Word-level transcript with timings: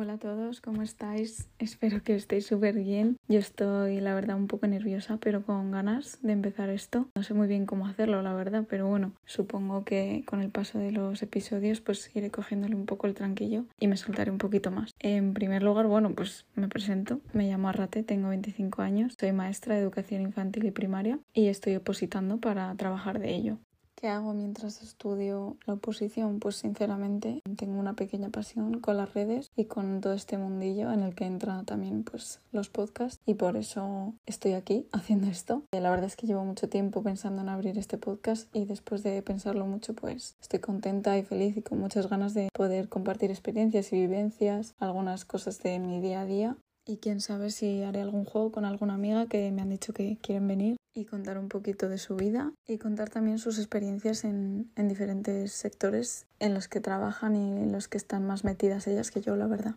Hola 0.00 0.12
a 0.12 0.18
todos, 0.18 0.60
¿cómo 0.60 0.82
estáis? 0.82 1.48
Espero 1.58 2.04
que 2.04 2.14
estéis 2.14 2.46
súper 2.46 2.76
bien. 2.76 3.16
Yo 3.26 3.40
estoy, 3.40 4.00
la 4.00 4.14
verdad, 4.14 4.36
un 4.36 4.46
poco 4.46 4.68
nerviosa, 4.68 5.16
pero 5.16 5.42
con 5.42 5.72
ganas 5.72 6.20
de 6.22 6.34
empezar 6.34 6.70
esto. 6.70 7.08
No 7.16 7.24
sé 7.24 7.34
muy 7.34 7.48
bien 7.48 7.66
cómo 7.66 7.84
hacerlo, 7.88 8.22
la 8.22 8.32
verdad, 8.32 8.64
pero 8.70 8.86
bueno, 8.86 9.12
supongo 9.24 9.84
que 9.84 10.22
con 10.24 10.40
el 10.40 10.50
paso 10.50 10.78
de 10.78 10.92
los 10.92 11.20
episodios 11.24 11.80
pues 11.80 12.14
iré 12.14 12.30
cogiéndole 12.30 12.76
un 12.76 12.86
poco 12.86 13.08
el 13.08 13.14
tranquillo 13.14 13.64
y 13.80 13.88
me 13.88 13.96
soltaré 13.96 14.30
un 14.30 14.38
poquito 14.38 14.70
más. 14.70 14.94
En 15.00 15.34
primer 15.34 15.64
lugar, 15.64 15.88
bueno, 15.88 16.14
pues 16.14 16.46
me 16.54 16.68
presento. 16.68 17.20
Me 17.32 17.50
llamo 17.50 17.68
Arrate, 17.68 18.04
tengo 18.04 18.28
25 18.28 18.82
años, 18.82 19.14
soy 19.18 19.32
maestra 19.32 19.74
de 19.74 19.80
educación 19.80 20.22
infantil 20.22 20.64
y 20.66 20.70
primaria 20.70 21.18
y 21.32 21.48
estoy 21.48 21.74
opositando 21.74 22.38
para 22.38 22.72
trabajar 22.76 23.18
de 23.18 23.34
ello. 23.34 23.58
¿Qué 24.00 24.06
hago 24.06 24.32
mientras 24.32 24.80
estudio 24.80 25.56
la 25.66 25.74
oposición? 25.74 26.38
Pues 26.38 26.54
sinceramente 26.54 27.42
tengo 27.56 27.80
una 27.80 27.94
pequeña 27.94 28.28
pasión 28.28 28.78
con 28.78 28.96
las 28.96 29.12
redes 29.12 29.50
y 29.56 29.64
con 29.64 30.00
todo 30.00 30.12
este 30.12 30.38
mundillo 30.38 30.92
en 30.92 31.02
el 31.02 31.16
que 31.16 31.24
entran 31.24 31.66
también 31.66 32.04
pues 32.04 32.40
los 32.52 32.68
podcasts 32.68 33.20
y 33.26 33.34
por 33.34 33.56
eso 33.56 34.14
estoy 34.24 34.52
aquí 34.52 34.86
haciendo 34.92 35.26
esto. 35.26 35.64
Eh, 35.72 35.80
la 35.80 35.90
verdad 35.90 36.06
es 36.06 36.14
que 36.14 36.28
llevo 36.28 36.44
mucho 36.44 36.68
tiempo 36.68 37.02
pensando 37.02 37.42
en 37.42 37.48
abrir 37.48 37.76
este 37.76 37.98
podcast 37.98 38.48
y 38.54 38.66
después 38.66 39.02
de 39.02 39.20
pensarlo 39.20 39.66
mucho 39.66 39.94
pues 39.94 40.36
estoy 40.40 40.60
contenta 40.60 41.18
y 41.18 41.24
feliz 41.24 41.56
y 41.56 41.62
con 41.62 41.80
muchas 41.80 42.08
ganas 42.08 42.34
de 42.34 42.50
poder 42.54 42.88
compartir 42.88 43.32
experiencias 43.32 43.92
y 43.92 43.96
vivencias, 43.96 44.76
algunas 44.78 45.24
cosas 45.24 45.58
de 45.58 45.80
mi 45.80 46.00
día 46.00 46.20
a 46.20 46.24
día 46.24 46.56
y 46.88 46.96
quién 46.96 47.20
sabe 47.20 47.50
si 47.50 47.82
haré 47.82 48.00
algún 48.00 48.24
juego 48.24 48.50
con 48.50 48.64
alguna 48.64 48.94
amiga 48.94 49.26
que 49.26 49.52
me 49.52 49.60
han 49.60 49.68
dicho 49.68 49.92
que 49.92 50.16
quieren 50.22 50.48
venir 50.48 50.76
y 50.94 51.04
contar 51.04 51.38
un 51.38 51.48
poquito 51.48 51.88
de 51.88 51.98
su 51.98 52.16
vida 52.16 52.52
y 52.66 52.78
contar 52.78 53.10
también 53.10 53.38
sus 53.38 53.58
experiencias 53.58 54.24
en, 54.24 54.70
en, 54.74 54.88
diferentes 54.88 55.52
sectores 55.52 56.26
en 56.40 56.54
los 56.54 56.66
que 56.66 56.80
trabajan 56.80 57.36
y 57.36 57.62
en 57.62 57.72
los 57.72 57.88
que 57.88 57.98
están 57.98 58.26
más 58.26 58.42
metidas 58.42 58.86
ellas 58.86 59.10
que 59.10 59.20
yo, 59.20 59.36
la 59.36 59.46
verdad. 59.46 59.74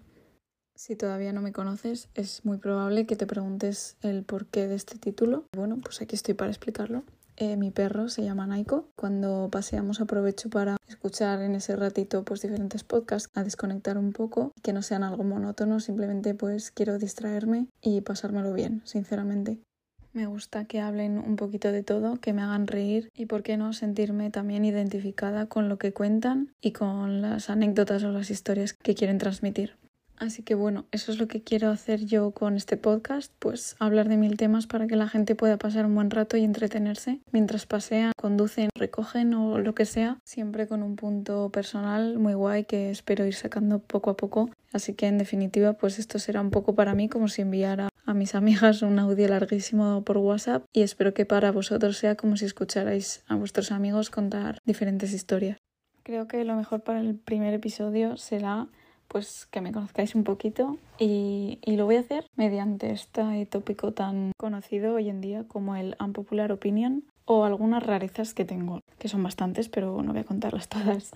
Si 0.74 0.96
todavía 0.96 1.34
no 1.34 1.42
me 1.42 1.52
conoces, 1.52 2.08
es 2.16 2.46
muy 2.46 2.58
probable 2.58 3.06
que 3.06 3.18
te 3.18 3.28
preguntes 3.28 3.98
el 4.02 4.24
porqué 4.24 4.68
de 4.68 4.76
este 4.76 4.98
título. 4.98 5.46
Bueno, 5.54 5.78
pues 5.84 6.02
aquí 6.02 6.16
estoy 6.16 6.34
para 6.34 6.50
explicarlo. 6.50 7.04
Eh, 7.42 7.58
mi 7.58 7.72
perro 7.72 8.08
se 8.08 8.24
llama 8.24 8.46
Naiko. 8.46 8.92
Cuando 8.96 9.50
paseamos 9.52 10.00
aprovecho 10.00 10.52
para 10.52 10.78
escuchar 10.88 11.42
en 11.42 11.56
ese 11.56 11.76
ratito 11.76 12.24
pues 12.24 12.44
diferentes 12.44 12.84
podcasts, 12.84 13.32
a 13.34 13.44
desconectar 13.44 13.98
un 13.98 14.14
poco, 14.14 14.52
que 14.62 14.74
no 14.74 14.84
sean 14.84 15.02
algo 15.02 15.24
monótono, 15.24 15.80
simplemente 15.80 16.36
pues 16.36 16.70
quiero 16.70 17.00
distraerme 17.00 17.66
y 17.82 18.02
pasármelo 18.02 18.54
bien, 18.54 18.84
sinceramente. 18.86 19.58
Me 20.14 20.28
gusta 20.28 20.66
que 20.66 20.82
hablen 20.82 21.18
un 21.18 21.36
poquito 21.36 21.72
de 21.72 21.82
todo, 21.82 22.18
que 22.18 22.32
me 22.32 22.44
hagan 22.44 22.68
reír 22.68 23.10
y 23.16 23.26
por 23.26 23.42
qué 23.42 23.58
no 23.58 23.74
sentirme 23.74 24.30
también 24.30 24.64
identificada 24.64 25.48
con 25.48 25.68
lo 25.68 25.80
que 25.80 25.94
cuentan 25.94 26.54
y 26.62 26.74
con 26.74 27.24
las 27.24 27.50
anécdotas 27.50 28.04
o 28.04 28.12
las 28.12 28.30
historias 28.30 28.74
que 28.74 28.94
quieren 28.94 29.18
transmitir. 29.18 29.81
Así 30.22 30.44
que 30.44 30.54
bueno, 30.54 30.86
eso 30.92 31.12
es 31.12 31.18
lo 31.18 31.28
que 31.28 31.42
quiero 31.42 31.72
hacer 31.72 32.06
yo 32.06 32.30
con 32.30 32.56
este 32.56 32.78
podcast, 32.78 33.34
pues 33.40 33.76
hablar 33.80 34.08
de 34.08 34.18
mil 34.18 34.38
temas 34.38 34.68
para 34.68 34.86
que 34.86 34.96
la 34.96 35.08
gente 35.08 35.34
pueda 35.34 35.58
pasar 35.58 35.88
un 35.88 35.96
buen 35.96 36.12
rato 36.12 36.38
y 36.38 36.44
entretenerse 36.44 37.22
mientras 37.32 37.66
pasean, 37.66 38.12
conducen, 38.16 38.70
recogen 38.76 39.34
o 39.34 39.58
lo 39.58 39.74
que 39.74 39.86
sea, 39.86 40.20
siempre 40.24 40.68
con 40.68 40.84
un 40.84 40.96
punto 40.96 41.50
personal 41.50 42.20
muy 42.20 42.36
guay 42.36 42.66
que 42.66 42.92
espero 42.92 43.26
ir 43.26 43.34
sacando 43.34 43.80
poco 43.80 44.12
a 44.12 44.16
poco. 44.16 44.52
Así 44.72 44.94
que 44.94 45.08
en 45.08 45.18
definitiva, 45.18 45.74
pues 45.74 45.98
esto 45.98 46.20
será 46.20 46.40
un 46.40 46.52
poco 46.52 46.76
para 46.76 46.94
mí 46.94 47.10
como 47.10 47.28
si 47.28 47.42
enviara 47.42 47.90
a 48.06 48.14
mis 48.14 48.36
amigas 48.36 48.84
un 48.84 49.00
audio 49.00 49.28
larguísimo 49.28 50.04
por 50.04 50.20
WhatsApp 50.20 50.66
y 50.72 50.84
espero 50.84 51.16
que 51.16 51.26
para 51.26 51.52
vosotros 51.52 51.98
sea 51.98 52.14
como 52.14 52.38
si 52.38 52.46
escucharais 52.46 53.24
a 53.28 53.34
vuestros 53.34 53.72
amigos 53.72 54.12
contar 54.12 54.60
diferentes 54.66 55.14
historias. 55.14 55.58
Creo 56.04 56.28
que 56.28 56.46
lo 56.46 56.56
mejor 56.56 56.84
para 56.84 57.00
el 57.00 57.16
primer 57.16 57.56
episodio 57.56 58.18
será 58.18 58.68
pues 59.12 59.46
que 59.52 59.60
me 59.60 59.74
conozcáis 59.74 60.16
un 60.16 60.24
poquito 60.24 60.78
y, 60.98 61.60
y, 61.66 61.76
lo 61.76 61.86
voy 61.86 61.98
a 61.98 62.00
hacer 62.00 62.26
mediante 62.38 62.92
este 62.92 63.46
tópico 63.46 63.92
tan 63.92 64.32
conocido 64.38 64.96
hoy 64.96 65.10
en 65.10 65.20
día 65.20 65.44
como 65.50 65.76
el 65.76 65.98
unpopular 66.00 66.52
opinion 66.54 67.04
o 67.26 67.44
algunas 67.44 67.86
rarezas 67.86 68.34
que 68.34 68.46
tengo, 68.46 68.80
que 69.00 69.10
son 69.10 69.22
bastantes, 69.22 69.68
pero 69.68 70.02
no 70.02 70.14
voy 70.14 70.22
a 70.22 70.24
contarlas 70.24 70.70
todas. 70.70 71.12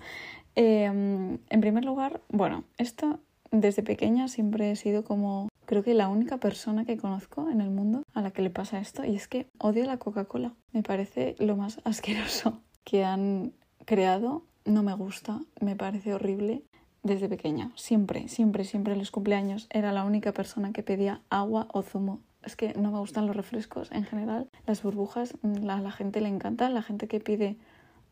Eh, 0.56 0.84
en 0.84 1.60
primer 1.60 1.84
lugar, 1.86 2.20
bueno, 2.28 2.64
esto 2.76 3.18
desde 3.50 3.82
pequeña 3.82 4.28
siempre 4.28 4.70
he 4.70 4.76
sido 4.76 5.02
como 5.04 5.48
creo 5.64 5.82
que 5.82 5.94
la 5.94 6.08
única 6.08 6.38
persona 6.38 6.84
que 6.84 6.96
conozco 6.96 7.48
en 7.50 7.60
el 7.60 7.70
mundo 7.70 8.02
a 8.12 8.20
la 8.20 8.30
que 8.30 8.42
le 8.42 8.50
pasa 8.50 8.78
esto 8.78 9.04
y 9.04 9.16
es 9.16 9.26
que 9.26 9.46
odio 9.58 9.84
la 9.84 9.96
Coca-Cola. 9.96 10.52
Me 10.72 10.82
parece 10.82 11.34
lo 11.38 11.56
más 11.56 11.80
asqueroso 11.84 12.60
que 12.84 13.04
han 13.04 13.52
creado. 13.84 14.42
No 14.64 14.82
me 14.82 14.94
gusta, 14.94 15.40
me 15.60 15.76
parece 15.76 16.12
horrible 16.12 16.62
desde 17.06 17.28
pequeña. 17.28 17.72
Siempre, 17.74 18.28
siempre, 18.28 18.64
siempre 18.64 18.92
en 18.92 18.98
los 18.98 19.10
cumpleaños 19.10 19.66
era 19.70 19.92
la 19.92 20.04
única 20.04 20.32
persona 20.32 20.72
que 20.72 20.82
pedía 20.82 21.22
agua 21.30 21.68
o 21.72 21.82
zumo. 21.82 22.20
Es 22.42 22.54
que 22.56 22.74
no 22.74 22.90
me 22.92 22.98
gustan 22.98 23.26
los 23.26 23.34
refrescos 23.34 23.90
en 23.90 24.04
general. 24.04 24.48
Las 24.66 24.82
burbujas, 24.82 25.34
mm, 25.42 25.68
a 25.68 25.80
la 25.80 25.90
gente 25.90 26.20
le 26.20 26.28
encanta. 26.28 26.68
La 26.68 26.82
gente 26.82 27.08
que 27.08 27.20
pide 27.20 27.56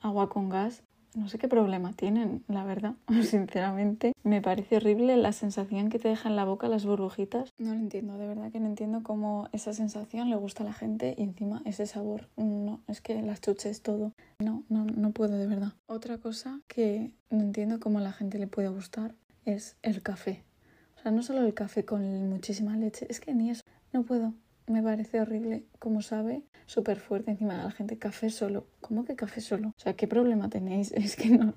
agua 0.00 0.28
con 0.28 0.48
gas 0.48 0.82
no 1.14 1.28
sé 1.28 1.38
qué 1.38 1.48
problema 1.48 1.92
tienen, 1.92 2.44
la 2.48 2.64
verdad, 2.64 2.94
sinceramente. 3.22 4.12
Me 4.22 4.42
parece 4.42 4.76
horrible 4.76 5.16
la 5.16 5.32
sensación 5.32 5.88
que 5.88 5.98
te 5.98 6.08
deja 6.08 6.28
en 6.28 6.36
la 6.36 6.44
boca 6.44 6.68
las 6.68 6.84
burbujitas. 6.84 7.52
No 7.58 7.74
lo 7.74 7.80
entiendo, 7.80 8.18
de 8.18 8.26
verdad 8.26 8.50
que 8.50 8.60
no 8.60 8.66
entiendo 8.66 9.02
cómo 9.02 9.48
esa 9.52 9.72
sensación 9.72 10.30
le 10.30 10.36
gusta 10.36 10.62
a 10.62 10.66
la 10.66 10.72
gente 10.72 11.14
y 11.16 11.22
encima 11.22 11.62
ese 11.64 11.86
sabor. 11.86 12.28
No, 12.36 12.80
es 12.88 13.00
que 13.00 13.20
las 13.22 13.40
chuches 13.40 13.82
todo. 13.82 14.12
No, 14.38 14.64
no, 14.68 14.84
no 14.84 15.10
puedo 15.12 15.36
de 15.36 15.46
verdad. 15.46 15.72
Otra 15.86 16.18
cosa 16.18 16.60
que 16.68 17.12
no 17.30 17.40
entiendo 17.40 17.80
cómo 17.80 17.98
a 17.98 18.02
la 18.02 18.12
gente 18.12 18.38
le 18.38 18.46
puede 18.46 18.68
gustar 18.68 19.14
es 19.44 19.76
el 19.82 20.02
café. 20.02 20.44
O 20.96 21.02
sea, 21.02 21.10
no 21.10 21.22
solo 21.22 21.42
el 21.42 21.54
café 21.54 21.84
con 21.84 22.28
muchísima 22.28 22.76
leche, 22.76 23.06
es 23.08 23.20
que 23.20 23.34
ni 23.34 23.50
eso. 23.50 23.62
No 23.92 24.02
puedo 24.02 24.34
me 24.66 24.82
parece 24.82 25.20
horrible, 25.20 25.64
como 25.78 26.02
sabe, 26.02 26.42
súper 26.66 26.98
fuerte 26.98 27.30
encima 27.30 27.56
de 27.56 27.64
la 27.64 27.70
gente. 27.70 27.98
Café 27.98 28.30
solo. 28.30 28.66
¿Cómo 28.80 29.04
que 29.04 29.16
café 29.16 29.40
solo? 29.40 29.68
O 29.68 29.80
sea, 29.80 29.94
¿qué 29.94 30.06
problema 30.06 30.48
tenéis? 30.48 30.92
Es 31.04 31.16
que 31.16 31.30
no. 31.30 31.54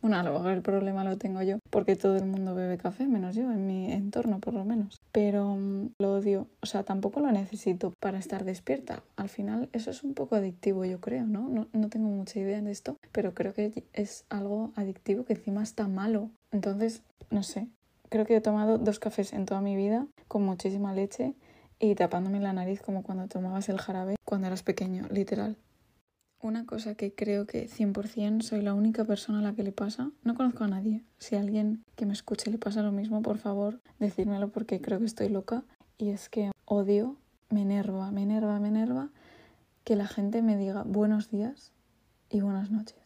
Bueno, 0.00 0.16
a 0.16 0.22
lo 0.22 0.32
mejor 0.32 0.52
el 0.52 0.62
problema 0.62 1.02
lo 1.04 1.18
tengo 1.18 1.42
yo, 1.42 1.58
porque 1.70 1.96
todo 1.96 2.16
el 2.16 2.26
mundo 2.26 2.54
bebe 2.54 2.78
café, 2.78 3.06
menos 3.06 3.34
yo, 3.34 3.50
en 3.50 3.66
mi 3.66 3.92
entorno 3.92 4.38
por 4.38 4.54
lo 4.54 4.64
menos. 4.64 5.00
Pero 5.10 5.52
um, 5.52 5.90
lo 5.98 6.14
odio, 6.14 6.46
o 6.62 6.66
sea, 6.66 6.84
tampoco 6.84 7.20
lo 7.20 7.30
necesito 7.32 7.92
para 8.00 8.18
estar 8.18 8.44
despierta. 8.44 9.02
Al 9.16 9.28
final 9.28 9.68
eso 9.72 9.90
es 9.90 10.04
un 10.04 10.14
poco 10.14 10.36
adictivo, 10.36 10.84
yo 10.84 11.00
creo, 11.00 11.26
¿no? 11.26 11.48
No, 11.48 11.66
no 11.72 11.88
tengo 11.88 12.08
mucha 12.08 12.38
idea 12.38 12.60
de 12.60 12.70
esto, 12.70 12.98
pero 13.12 13.34
creo 13.34 13.52
que 13.52 13.84
es 13.92 14.24
algo 14.28 14.72
adictivo 14.76 15.24
que 15.24 15.32
encima 15.34 15.62
está 15.62 15.88
malo. 15.88 16.30
Entonces, 16.52 17.02
no 17.30 17.42
sé, 17.42 17.68
creo 18.10 18.26
que 18.26 18.36
he 18.36 18.40
tomado 18.40 18.78
dos 18.78 18.98
cafés 19.00 19.32
en 19.32 19.46
toda 19.46 19.60
mi 19.60 19.74
vida 19.76 20.06
con 20.28 20.44
muchísima 20.44 20.94
leche 20.94 21.34
y 21.78 21.94
tapándome 21.94 22.40
la 22.40 22.52
nariz 22.52 22.80
como 22.80 23.02
cuando 23.02 23.28
tomabas 23.28 23.68
el 23.68 23.78
jarabe 23.78 24.16
cuando 24.24 24.46
eras 24.46 24.62
pequeño, 24.62 25.06
literal. 25.10 25.56
Una 26.40 26.66
cosa 26.66 26.94
que 26.94 27.14
creo 27.14 27.46
que 27.46 27.68
100% 27.68 28.42
soy 28.42 28.60
la 28.60 28.74
única 28.74 29.04
persona 29.04 29.38
a 29.38 29.42
la 29.42 29.54
que 29.54 29.62
le 29.62 29.72
pasa, 29.72 30.10
no 30.24 30.34
conozco 30.34 30.64
a 30.64 30.68
nadie. 30.68 31.02
Si 31.18 31.36
alguien 31.36 31.82
que 31.96 32.04
me 32.04 32.12
escuche 32.12 32.50
le 32.50 32.58
pasa 32.58 32.82
lo 32.82 32.92
mismo, 32.92 33.22
por 33.22 33.38
favor, 33.38 33.80
decírmelo 33.98 34.48
porque 34.50 34.80
creo 34.80 34.98
que 34.98 35.06
estoy 35.06 35.30
loca. 35.30 35.64
Y 35.96 36.10
es 36.10 36.28
que 36.28 36.50
odio, 36.66 37.16
me 37.48 37.62
enerva, 37.62 38.10
me 38.10 38.22
enerva, 38.22 38.60
me 38.60 38.68
enerva 38.68 39.08
que 39.84 39.96
la 39.96 40.06
gente 40.06 40.42
me 40.42 40.56
diga 40.56 40.82
buenos 40.82 41.30
días 41.30 41.72
y 42.28 42.40
buenas 42.40 42.70
noches. 42.70 42.98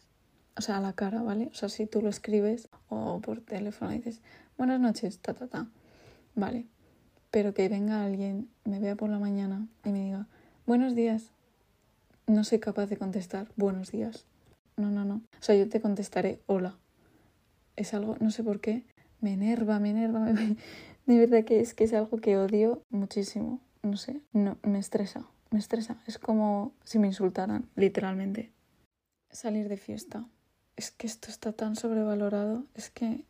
O 0.57 0.61
sea, 0.61 0.79
a 0.79 0.81
la 0.81 0.95
cara, 0.95 1.23
¿vale? 1.23 1.49
O 1.53 1.55
sea, 1.55 1.69
si 1.69 1.87
tú 1.87 2.03
lo 2.03 2.09
escribes 2.09 2.69
o 2.89 3.21
por 3.21 3.41
teléfono 3.41 3.93
dices 3.93 4.21
buenas 4.57 4.81
noches, 4.81 5.21
ta, 5.21 5.35
ta, 5.35 5.47
ta. 5.47 5.69
Vale, 6.35 6.67
pero 7.31 7.55
que 7.55 7.69
venga 7.69 8.05
alguien, 8.05 8.49
me 8.65 8.79
vea 8.81 8.97
por 8.97 9.11
la 9.11 9.19
mañana 9.19 9.67
y 9.85 9.91
me 9.91 10.05
diga, 10.05 10.27
buenos 10.67 10.95
días, 10.95 11.31
no 12.27 12.45
soy 12.45 12.59
capaz 12.59 12.87
de 12.87 12.97
contestar 12.97 13.49
buenos 13.57 13.91
días. 13.91 14.27
No, 14.77 14.91
no, 14.91 15.05
no. 15.05 15.17
O 15.17 15.43
sea, 15.43 15.57
yo 15.57 15.69
te 15.69 15.81
contestaré 15.81 16.41
hola. 16.47 16.79
Es 17.77 17.95
algo, 17.95 18.17
no 18.21 18.31
sé 18.31 18.45
por 18.45 18.61
qué, 18.61 18.85
me 19.21 19.33
enerva, 19.33 19.81
me 19.81 19.91
enerva. 19.91 20.21
Me... 20.33 20.57
De 21.07 21.19
verdad 21.19 21.45
que 21.45 21.61
es 21.61 21.73
que 21.73 21.85
es 21.85 21.95
algo 21.95 22.19
que 22.19 22.37
odio 22.37 22.83
muchísimo. 22.91 23.61
No 23.83 23.97
sé, 23.97 24.21
no, 24.33 24.59
me 24.63 24.79
estresa, 24.79 25.27
me 25.51 25.59
estresa. 25.59 25.97
Es 26.07 26.19
como 26.19 26.73
si 26.85 26.99
me 26.99 27.07
insultaran, 27.07 27.69
literalmente. 27.77 28.53
Salir 29.31 29.69
de 29.69 29.79
fiesta. 29.79 30.27
Es 30.77 30.91
que 30.91 31.07
esto 31.07 31.31
está 31.31 31.53
tan 31.53 31.77
sobrevalorado. 31.77 32.65
Es 32.75 32.91
que, 32.91 33.25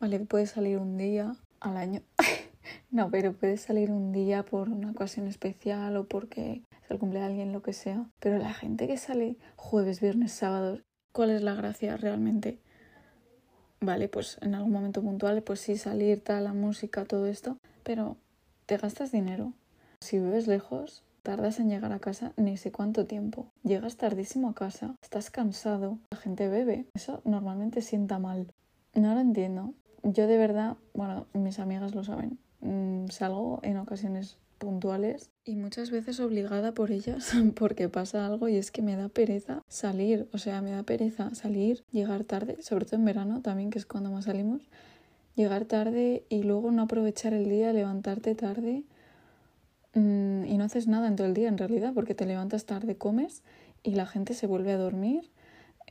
vale, 0.00 0.20
puedes 0.20 0.50
salir 0.50 0.78
un 0.78 0.96
día 0.96 1.36
al 1.60 1.76
año. 1.76 2.00
No, 2.90 3.10
pero 3.10 3.32
puedes 3.32 3.62
salir 3.62 3.90
un 3.90 4.12
día 4.12 4.44
por 4.44 4.68
una 4.68 4.90
ocasión 4.90 5.26
especial 5.26 5.96
o 5.96 6.04
porque 6.08 6.62
es 6.82 6.90
el 6.90 6.98
cumpleaños 6.98 7.28
de 7.28 7.32
alguien, 7.32 7.52
lo 7.52 7.62
que 7.62 7.72
sea. 7.72 8.08
Pero 8.20 8.38
la 8.38 8.52
gente 8.52 8.86
que 8.86 8.96
sale 8.96 9.36
jueves, 9.56 10.00
viernes, 10.00 10.32
sábado, 10.32 10.80
¿cuál 11.12 11.30
es 11.30 11.42
la 11.42 11.54
gracia 11.54 11.96
realmente? 11.96 12.58
Vale, 13.80 14.08
pues 14.08 14.38
en 14.40 14.54
algún 14.54 14.72
momento 14.72 15.02
puntual, 15.02 15.42
pues 15.42 15.60
sí, 15.60 15.76
salir, 15.76 16.22
tal, 16.22 16.44
la 16.44 16.52
música, 16.52 17.04
todo 17.04 17.26
esto, 17.26 17.58
pero 17.84 18.16
te 18.66 18.76
gastas 18.76 19.12
dinero. 19.12 19.52
Si 20.00 20.18
vives 20.18 20.46
lejos, 20.46 21.04
tardas 21.22 21.60
en 21.60 21.68
llegar 21.68 21.92
a 21.92 22.00
casa 22.00 22.32
ni 22.36 22.56
sé 22.56 22.72
cuánto 22.72 23.06
tiempo. 23.06 23.46
Llegas 23.62 23.96
tardísimo 23.96 24.48
a 24.48 24.54
casa, 24.54 24.94
estás 25.02 25.30
cansado, 25.30 25.98
la 26.10 26.18
gente 26.18 26.48
bebe. 26.48 26.86
Eso 26.94 27.20
normalmente 27.24 27.82
sienta 27.82 28.18
mal. 28.18 28.52
No 28.94 29.14
lo 29.14 29.20
entiendo 29.20 29.74
yo 30.02 30.26
de 30.26 30.36
verdad, 30.36 30.76
bueno, 30.94 31.26
mis 31.32 31.58
amigas 31.58 31.94
lo 31.94 32.04
saben, 32.04 32.38
salgo 33.10 33.60
en 33.62 33.76
ocasiones 33.76 34.38
puntuales 34.58 35.30
y 35.44 35.56
muchas 35.56 35.90
veces 35.90 36.20
obligada 36.20 36.72
por 36.72 36.90
ellas 36.90 37.32
porque 37.54 37.88
pasa 37.88 38.26
algo 38.26 38.48
y 38.48 38.56
es 38.56 38.70
que 38.70 38.82
me 38.82 38.96
da 38.96 39.08
pereza 39.08 39.62
salir, 39.68 40.28
o 40.32 40.38
sea, 40.38 40.60
me 40.60 40.72
da 40.72 40.82
pereza 40.82 41.34
salir, 41.34 41.84
llegar 41.90 42.24
tarde, 42.24 42.60
sobre 42.62 42.84
todo 42.84 42.96
en 42.96 43.04
verano 43.04 43.40
también, 43.40 43.70
que 43.70 43.78
es 43.78 43.86
cuando 43.86 44.10
más 44.10 44.26
salimos, 44.26 44.68
llegar 45.34 45.64
tarde 45.64 46.24
y 46.28 46.42
luego 46.42 46.70
no 46.70 46.82
aprovechar 46.82 47.32
el 47.32 47.48
día, 47.48 47.72
levantarte 47.72 48.34
tarde 48.34 48.82
mm, 49.94 50.44
y 50.46 50.58
no 50.58 50.64
haces 50.64 50.88
nada 50.88 51.06
en 51.08 51.16
todo 51.16 51.26
el 51.26 51.34
día 51.34 51.48
en 51.48 51.58
realidad 51.58 51.94
porque 51.94 52.14
te 52.14 52.26
levantas 52.26 52.66
tarde, 52.66 52.96
comes 52.96 53.42
y 53.82 53.94
la 53.94 54.06
gente 54.06 54.34
se 54.34 54.46
vuelve 54.46 54.72
a 54.72 54.76
dormir, 54.76 55.30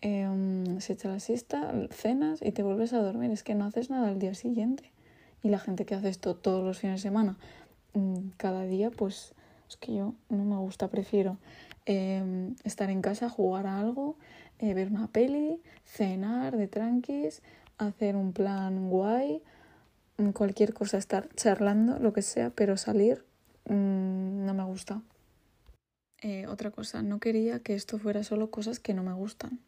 em, 0.01 0.79
se 0.81 0.93
echa 0.93 1.09
la 1.09 1.19
siesta, 1.19 1.73
cenas 1.89 2.41
y 2.41 2.51
te 2.51 2.61
vuelves 2.63 2.93
a 2.93 2.99
dormir. 2.99 3.31
Es 3.31 3.43
que 3.43 3.55
no 3.55 3.65
haces 3.65 3.89
nada 3.89 4.09
al 4.09 4.19
día 4.19 4.33
siguiente. 4.35 4.91
Y 5.43 5.49
la 5.49 5.59
gente 5.59 5.85
que 5.85 5.95
hace 5.95 6.09
esto 6.09 6.35
todos 6.35 6.63
los 6.63 6.79
fines 6.79 7.01
de 7.01 7.09
semana, 7.09 7.37
mm, 7.93 8.29
cada 8.37 8.63
día, 8.63 8.91
pues 8.91 9.33
es 9.69 9.77
que 9.77 9.95
yo 9.95 10.13
no 10.29 10.45
me 10.45 10.57
gusta, 10.57 10.87
prefiero 10.87 11.37
em, 11.85 12.55
estar 12.65 12.89
en 12.89 13.01
casa, 13.01 13.29
jugar 13.29 13.65
a 13.65 13.79
algo, 13.79 14.17
eh, 14.59 14.73
ver 14.73 14.89
una 14.89 15.07
peli, 15.07 15.61
cenar 15.85 16.57
de 16.57 16.67
tranquis, 16.67 17.41
hacer 17.77 18.15
un 18.17 18.33
plan 18.33 18.89
guay, 18.89 19.41
mm, 20.17 20.31
cualquier 20.31 20.73
cosa, 20.73 20.97
estar 20.97 21.29
charlando, 21.35 21.97
lo 21.99 22.11
que 22.11 22.21
sea, 22.21 22.49
pero 22.49 22.75
salir 22.77 23.25
no 23.69 24.53
me 24.53 24.63
gusta. 24.63 25.01
Eh, 26.21 26.47
otra 26.47 26.71
cosa, 26.71 27.03
no 27.03 27.19
quería 27.19 27.59
que 27.59 27.75
esto 27.75 27.99
fuera 27.99 28.23
solo 28.23 28.49
cosas 28.49 28.79
que 28.79 28.93
no 28.93 29.03
me 29.03 29.13
gustan. 29.13 29.59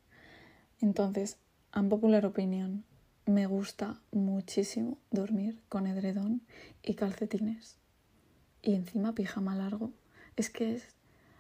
Entonces, 0.82 1.38
en 1.76 1.90
popular 1.90 2.26
opinión, 2.26 2.86
me 3.30 3.46
gusta 3.46 4.02
muchísimo 4.12 4.98
dormir 5.12 5.62
con 5.70 5.88
edredón 5.88 6.42
y 6.84 6.96
calcetines. 6.96 7.78
Y 8.62 8.74
encima 8.74 9.14
pijama 9.14 9.56
largo. 9.56 9.92
Es 10.36 10.50
que 10.50 10.76
es, 10.76 10.96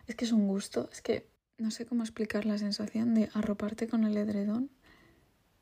es 0.07 0.15
que 0.15 0.25
es 0.25 0.31
un 0.31 0.47
gusto, 0.47 0.89
es 0.91 1.01
que 1.01 1.27
no 1.57 1.71
sé 1.71 1.86
cómo 1.86 2.03
explicar 2.03 2.45
la 2.45 2.57
sensación 2.57 3.13
de 3.13 3.30
arroparte 3.33 3.88
con 3.88 4.06
el 4.06 4.15
edredón 4.18 4.69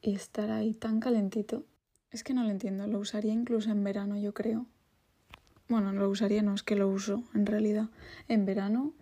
y 0.01 0.15
estar 0.15 0.51
ahí 0.51 0.73
tan 0.73 0.99
calentito. 0.99 1.65
Es 2.11 2.23
que 2.23 2.33
no 2.33 2.43
lo 2.43 2.49
entiendo, 2.49 2.87
lo 2.87 2.99
usaría 2.99 3.33
incluso 3.33 3.71
en 3.71 3.83
verano, 3.83 4.17
yo 4.17 4.33
creo. 4.33 4.65
Bueno, 5.69 5.91
lo 5.91 6.09
usaría, 6.09 6.41
no 6.41 6.53
es 6.53 6.63
que 6.63 6.75
lo 6.75 6.87
uso 6.87 7.23
en 7.33 7.45
realidad. 7.45 7.89
En 8.27 8.45
verano 8.45 8.93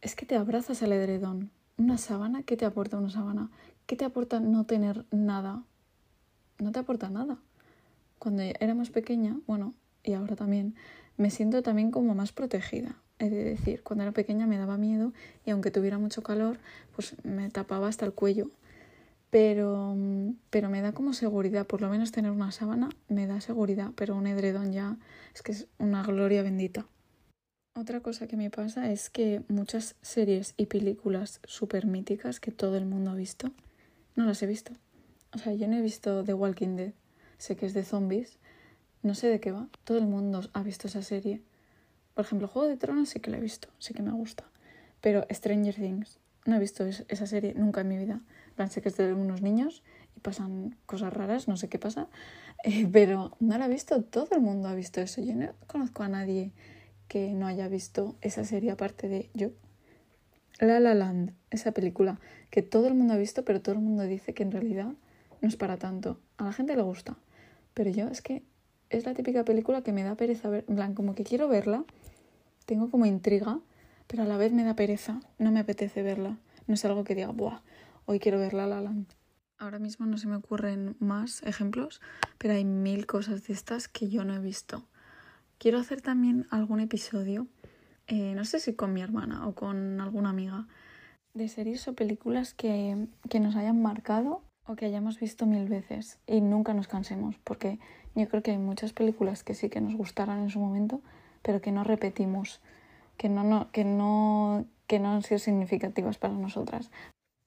es 0.00 0.14
que 0.14 0.24
te 0.24 0.36
abrazas 0.36 0.82
al 0.82 0.92
edredón. 0.92 1.50
Una 1.76 1.98
sábana, 1.98 2.42
¿qué 2.42 2.56
te 2.56 2.64
aporta 2.64 2.98
una 2.98 3.10
sábana? 3.10 3.50
¿Qué 3.86 3.96
te 3.96 4.04
aporta 4.04 4.40
no 4.40 4.64
tener 4.64 5.04
nada? 5.10 5.64
No 6.62 6.70
te 6.70 6.78
aporta 6.78 7.10
nada. 7.10 7.38
Cuando 8.20 8.42
era 8.42 8.74
más 8.74 8.90
pequeña, 8.90 9.36
bueno, 9.48 9.74
y 10.04 10.12
ahora 10.12 10.36
también, 10.36 10.76
me 11.16 11.28
siento 11.30 11.60
también 11.62 11.90
como 11.90 12.14
más 12.14 12.30
protegida. 12.30 12.94
Es 13.18 13.32
decir, 13.32 13.82
cuando 13.82 14.04
era 14.04 14.12
pequeña 14.12 14.46
me 14.46 14.58
daba 14.58 14.76
miedo 14.76 15.12
y 15.44 15.50
aunque 15.50 15.72
tuviera 15.72 15.98
mucho 15.98 16.22
calor, 16.22 16.58
pues 16.94 17.16
me 17.24 17.50
tapaba 17.50 17.88
hasta 17.88 18.06
el 18.06 18.12
cuello. 18.12 18.50
Pero, 19.30 19.96
pero 20.50 20.70
me 20.70 20.82
da 20.82 20.92
como 20.92 21.14
seguridad, 21.14 21.66
por 21.66 21.80
lo 21.80 21.88
menos 21.88 22.12
tener 22.12 22.30
una 22.30 22.52
sábana 22.52 22.90
me 23.08 23.26
da 23.26 23.40
seguridad, 23.40 23.90
pero 23.96 24.14
un 24.14 24.28
edredón 24.28 24.72
ya 24.72 24.98
es 25.34 25.42
que 25.42 25.52
es 25.52 25.66
una 25.78 26.04
gloria 26.04 26.42
bendita. 26.42 26.86
Otra 27.74 28.00
cosa 28.00 28.28
que 28.28 28.36
me 28.36 28.50
pasa 28.50 28.92
es 28.92 29.10
que 29.10 29.42
muchas 29.48 29.96
series 30.00 30.54
y 30.56 30.66
películas 30.66 31.40
súper 31.44 31.86
míticas 31.86 32.38
que 32.38 32.52
todo 32.52 32.76
el 32.76 32.86
mundo 32.86 33.10
ha 33.10 33.14
visto, 33.14 33.50
no 34.14 34.26
las 34.26 34.42
he 34.42 34.46
visto. 34.46 34.72
O 35.34 35.38
sea, 35.38 35.54
yo 35.54 35.66
no 35.66 35.76
he 35.76 35.80
visto 35.80 36.24
The 36.24 36.34
Walking 36.34 36.76
Dead, 36.76 36.92
sé 37.38 37.56
que 37.56 37.66
es 37.66 37.72
de 37.72 37.84
zombies, 37.84 38.38
no 39.02 39.14
sé 39.14 39.28
de 39.28 39.40
qué 39.40 39.50
va, 39.50 39.68
todo 39.84 39.98
el 39.98 40.06
mundo 40.06 40.42
ha 40.52 40.62
visto 40.62 40.88
esa 40.88 41.02
serie. 41.02 41.40
Por 42.14 42.24
ejemplo, 42.24 42.48
Juego 42.48 42.68
de 42.68 42.76
Tronos 42.76 43.08
sí 43.08 43.20
que 43.20 43.30
la 43.30 43.38
he 43.38 43.40
visto, 43.40 43.68
sí 43.78 43.94
que 43.94 44.02
me 44.02 44.12
gusta. 44.12 44.44
Pero 45.00 45.26
Stranger 45.30 45.74
Things, 45.74 46.18
no 46.44 46.56
he 46.56 46.58
visto 46.58 46.84
esa 46.84 47.26
serie 47.26 47.54
nunca 47.54 47.80
en 47.80 47.88
mi 47.88 47.96
vida. 47.96 48.20
plan, 48.56 48.70
sé 48.70 48.82
que 48.82 48.90
es 48.90 48.96
de 48.96 49.14
unos 49.14 49.40
niños 49.40 49.82
y 50.16 50.20
pasan 50.20 50.76
cosas 50.86 51.12
raras, 51.12 51.48
no 51.48 51.56
sé 51.56 51.68
qué 51.68 51.78
pasa, 51.78 52.08
eh, 52.64 52.86
pero 52.92 53.36
no 53.40 53.56
la 53.56 53.66
he 53.66 53.68
visto, 53.68 54.02
todo 54.02 54.28
el 54.32 54.40
mundo 54.40 54.68
ha 54.68 54.74
visto 54.74 55.00
eso. 55.00 55.22
Yo 55.22 55.34
no 55.34 55.52
conozco 55.66 56.02
a 56.02 56.08
nadie 56.08 56.52
que 57.08 57.32
no 57.32 57.46
haya 57.46 57.68
visto 57.68 58.16
esa 58.20 58.44
serie 58.44 58.70
aparte 58.70 59.08
de 59.08 59.30
yo. 59.34 59.50
La 60.60 60.78
La 60.78 60.94
Land, 60.94 61.32
esa 61.50 61.72
película 61.72 62.20
que 62.50 62.62
todo 62.62 62.86
el 62.86 62.94
mundo 62.94 63.14
ha 63.14 63.16
visto, 63.16 63.44
pero 63.44 63.62
todo 63.62 63.74
el 63.74 63.80
mundo 63.80 64.04
dice 64.04 64.34
que 64.34 64.42
en 64.42 64.52
realidad 64.52 64.92
no 65.42 65.48
es 65.48 65.56
para 65.56 65.76
tanto. 65.76 66.18
A 66.38 66.44
la 66.44 66.52
gente 66.52 66.74
le 66.74 66.82
gusta, 66.82 67.18
pero 67.74 67.90
yo 67.90 68.08
es 68.08 68.22
que 68.22 68.42
es 68.88 69.04
la 69.04 69.12
típica 69.12 69.44
película 69.44 69.82
que 69.82 69.92
me 69.92 70.04
da 70.04 70.14
pereza 70.14 70.48
ver, 70.48 70.64
en 70.68 70.76
plan, 70.76 70.94
como 70.94 71.14
que 71.14 71.24
quiero 71.24 71.48
verla, 71.48 71.84
tengo 72.64 72.90
como 72.90 73.06
intriga, 73.06 73.60
pero 74.06 74.22
a 74.22 74.26
la 74.26 74.36
vez 74.36 74.52
me 74.52 74.64
da 74.64 74.76
pereza, 74.76 75.20
no 75.38 75.50
me 75.50 75.60
apetece 75.60 76.02
verla. 76.02 76.38
No 76.66 76.74
es 76.74 76.84
algo 76.84 77.04
que 77.04 77.14
diga, 77.14 77.28
buah, 77.28 77.60
hoy 78.06 78.20
quiero 78.20 78.38
ver 78.38 78.54
La 78.54 78.66
La 78.66 78.80
Land. 78.80 79.06
Ahora 79.58 79.78
mismo 79.78 80.06
no 80.06 80.16
se 80.16 80.28
me 80.28 80.36
ocurren 80.36 80.96
más 80.98 81.42
ejemplos, 81.42 82.00
pero 82.38 82.54
hay 82.54 82.64
mil 82.64 83.06
cosas 83.06 83.46
de 83.46 83.52
estas 83.52 83.88
que 83.88 84.08
yo 84.08 84.24
no 84.24 84.34
he 84.34 84.38
visto. 84.38 84.86
Quiero 85.58 85.78
hacer 85.78 86.00
también 86.00 86.46
algún 86.50 86.80
episodio, 86.80 87.46
eh, 88.06 88.34
no 88.34 88.44
sé 88.44 88.60
si 88.60 88.74
con 88.74 88.92
mi 88.92 89.00
hermana 89.00 89.46
o 89.46 89.54
con 89.54 90.00
alguna 90.00 90.30
amiga, 90.30 90.66
de 91.34 91.48
series 91.48 91.86
o 91.88 91.94
películas 91.94 92.54
que, 92.54 93.08
que 93.30 93.40
nos 93.40 93.56
hayan 93.56 93.80
marcado 93.80 94.42
o 94.66 94.76
que 94.76 94.86
hayamos 94.86 95.18
visto 95.18 95.46
mil 95.46 95.68
veces 95.68 96.18
y 96.26 96.40
nunca 96.40 96.74
nos 96.74 96.88
cansemos, 96.88 97.36
porque 97.44 97.78
yo 98.14 98.28
creo 98.28 98.42
que 98.42 98.52
hay 98.52 98.58
muchas 98.58 98.92
películas 98.92 99.42
que 99.42 99.54
sí 99.54 99.68
que 99.68 99.80
nos 99.80 99.96
gustaron 99.96 100.38
en 100.38 100.50
su 100.50 100.60
momento, 100.60 101.00
pero 101.42 101.60
que 101.60 101.72
no 101.72 101.84
repetimos, 101.84 102.60
que 103.16 103.28
no, 103.28 103.44
no, 103.44 103.70
que 103.72 103.84
no, 103.84 104.64
que 104.86 104.98
no 104.98 105.12
han 105.12 105.22
sido 105.22 105.38
significativas 105.38 106.18
para 106.18 106.34
nosotras. 106.34 106.90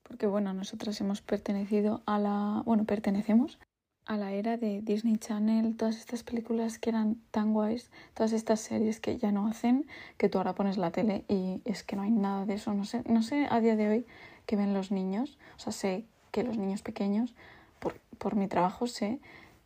Porque 0.03 0.27
bueno, 0.27 0.53
nosotras 0.53 0.99
hemos 1.01 1.21
pertenecido 1.21 2.01
a 2.05 2.19
la, 2.19 2.61
bueno, 2.65 2.85
pertenecemos 2.85 3.59
a 4.05 4.17
la 4.17 4.33
era 4.33 4.57
de 4.57 4.81
Disney 4.81 5.17
Channel, 5.17 5.75
todas 5.77 5.97
estas 5.97 6.21
películas 6.23 6.77
que 6.77 6.91
eran 6.91 7.15
tan 7.31 7.53
guays, 7.53 7.89
todas 8.13 8.33
estas 8.33 8.59
series 8.59 8.99
que 8.99 9.17
ya 9.17 9.31
no 9.31 9.47
hacen, 9.47 9.87
que 10.17 10.29
tú 10.29 10.37
ahora 10.37 10.53
pones 10.53 10.77
la 10.77 10.91
tele 10.91 11.25
y 11.27 11.61
es 11.65 11.83
que 11.83 11.95
no 11.95 12.03
hay 12.03 12.11
nada 12.11 12.45
de 12.45 12.53
eso. 12.53 12.73
No 12.73 12.85
sé, 12.85 13.03
no 13.07 13.23
sé 13.23 13.47
a 13.49 13.59
día 13.61 13.75
de 13.75 13.89
hoy 13.89 14.05
que 14.45 14.55
ven 14.55 14.75
los 14.75 14.91
niños, 14.91 15.39
o 15.55 15.59
sea, 15.59 15.71
sé 15.71 16.05
que 16.35 16.43
los 16.43 16.57
niños 16.57 16.81
pequeños, 16.81 17.33
por, 17.79 17.93
por 18.17 18.35
mi 18.35 18.49
trabajo 18.49 18.87
sé 18.87 19.19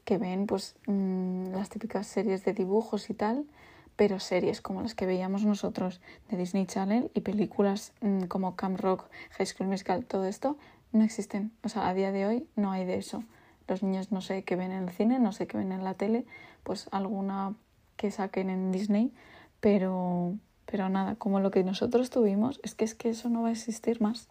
que 0.05 0.19
ven 0.19 0.45
pues 0.45 0.75
mmm, 0.85 1.47
las 1.51 1.69
típicas 1.69 2.05
series 2.05 2.45
de 2.45 2.53
dibujos 2.53 3.09
y 3.09 3.15
tal, 3.15 3.47
pero 3.95 4.19
series 4.19 4.61
como 4.61 4.83
las 4.83 4.93
que 4.93 5.07
veíamos 5.07 5.45
nosotros 5.45 5.99
de 6.29 6.37
Disney 6.37 6.67
Channel 6.67 7.09
y 7.15 7.21
películas 7.21 7.93
mmm, 8.01 8.25
como 8.25 8.55
Camp 8.55 8.79
Rock, 8.79 9.09
High 9.31 9.47
School 9.47 9.67
Musical, 9.67 10.05
todo 10.05 10.25
esto, 10.25 10.57
no 10.91 11.03
existen. 11.03 11.51
O 11.63 11.69
sea, 11.69 11.87
a 11.87 11.95
día 11.95 12.11
de 12.11 12.27
hoy 12.27 12.47
no 12.55 12.71
hay 12.71 12.85
de 12.85 12.97
eso 12.97 13.23
los 13.67 13.81
niños 13.81 14.11
no 14.11 14.21
sé 14.21 14.43
qué 14.43 14.55
ven 14.55 14.71
en 14.71 14.83
el 14.83 14.89
cine, 14.91 15.19
no 15.19 15.31
sé 15.31 15.47
qué 15.47 15.57
ven 15.57 15.71
en 15.71 15.83
la 15.83 15.93
tele, 15.95 16.25
pues 16.63 16.87
alguna 16.91 17.55
que 17.95 18.11
saquen 18.11 18.49
en 18.49 18.71
Disney, 18.71 19.11
pero, 19.59 20.35
pero 20.65 20.89
nada, 20.89 21.15
como 21.15 21.39
lo 21.39 21.51
que 21.51 21.63
nosotros 21.63 22.09
tuvimos, 22.09 22.59
es 22.63 22.75
que 22.75 22.85
es 22.85 22.95
que 22.95 23.09
eso 23.09 23.29
no 23.29 23.43
va 23.43 23.49
a 23.49 23.51
existir 23.51 24.01
más. 24.01 24.27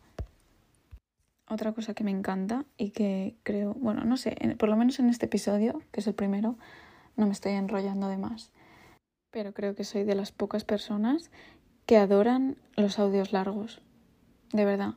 Otra 1.50 1.73
cosa 1.73 1.95
que 1.95 2.05
me 2.05 2.11
encanta 2.11 2.64
y 2.76 2.90
que 2.90 3.37
creo, 3.43 3.75
bueno, 3.75 4.05
no 4.05 4.17
sé, 4.17 4.37
por 4.59 4.69
lo 4.69 4.76
menos 4.76 4.99
en 4.99 5.09
este 5.09 5.26
episodio, 5.26 5.83
que 5.93 6.00
es 6.00 6.07
el 6.07 6.14
primero, 6.14 6.57
no 7.17 7.26
me 7.26 7.33
estoy 7.33 7.52
enrollando 7.52 8.09
de 8.09 8.19
más, 8.19 8.50
pero 9.31 9.55
creo 9.55 9.75
que 9.75 9.85
soy 9.85 10.05
de 10.05 10.14
las 10.14 10.31
pocas 10.31 10.64
personas 10.64 11.31
que 11.87 11.97
adoran 11.97 12.57
los 12.76 12.99
audios 12.99 13.33
largos, 13.33 13.81
de 14.52 14.64
verdad 14.64 14.95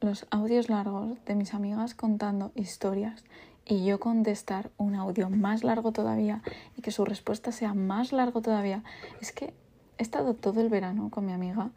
los 0.00 0.26
audios 0.30 0.68
largos 0.70 1.22
de 1.26 1.34
mis 1.34 1.52
amigas 1.52 1.94
contando 1.94 2.52
historias 2.54 3.22
y 3.66 3.84
yo 3.84 4.00
contestar 4.00 4.70
un 4.78 4.94
audio 4.94 5.28
más 5.28 5.62
largo 5.62 5.92
todavía 5.92 6.42
y 6.76 6.82
que 6.82 6.90
su 6.90 7.04
respuesta 7.04 7.52
sea 7.52 7.74
más 7.74 8.12
largo 8.12 8.40
todavía. 8.40 8.82
Es 9.20 9.32
que 9.32 9.52
he 9.98 10.02
estado 10.02 10.34
todo 10.34 10.60
el 10.60 10.70
verano 10.70 11.10
con 11.10 11.26
mi 11.26 11.32
amiga 11.32 11.70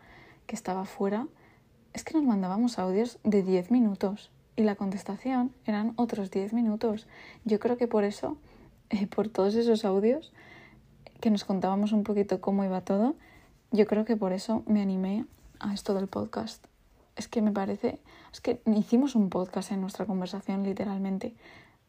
que 0.48 0.55
estaba 0.55 0.86
fuera. 0.86 1.27
Es 1.93 2.03
que 2.03 2.15
nos 2.15 2.23
mandábamos 2.23 2.79
audios 2.79 3.19
de 3.23 3.43
10 3.43 3.69
minutos 3.69 4.31
y 4.55 4.63
la 4.63 4.75
contestación 4.75 5.53
eran 5.65 5.93
otros 5.95 6.31
10 6.31 6.53
minutos. 6.53 7.07
Yo 7.45 7.59
creo 7.59 7.77
que 7.77 7.88
por 7.88 8.03
eso, 8.03 8.38
eh, 8.89 9.05
por 9.05 9.29
todos 9.29 9.53
esos 9.53 9.85
audios 9.85 10.33
que 11.21 11.29
nos 11.29 11.43
contábamos 11.43 11.91
un 11.91 12.03
poquito 12.03 12.41
cómo 12.41 12.63
iba 12.63 12.81
todo, 12.81 13.15
yo 13.71 13.85
creo 13.85 14.05
que 14.05 14.17
por 14.17 14.33
eso 14.33 14.63
me 14.65 14.81
animé 14.81 15.25
a 15.59 15.73
esto 15.73 15.93
del 15.93 16.07
podcast. 16.07 16.65
Es 17.15 17.27
que 17.27 17.43
me 17.43 17.51
parece, 17.51 18.00
es 18.31 18.41
que 18.41 18.59
hicimos 18.65 19.13
un 19.15 19.29
podcast 19.29 19.71
en 19.71 19.81
nuestra 19.81 20.07
conversación 20.07 20.63
literalmente 20.63 21.35